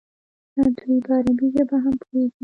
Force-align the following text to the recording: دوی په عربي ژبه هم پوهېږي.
دوی 0.77 0.97
په 1.05 1.11
عربي 1.17 1.45
ژبه 1.53 1.77
هم 1.83 1.95
پوهېږي. 2.01 2.35